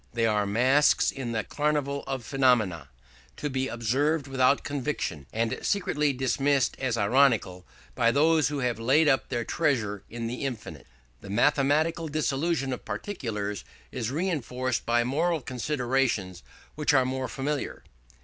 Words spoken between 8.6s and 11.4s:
have laid up their treasure in the infinite. This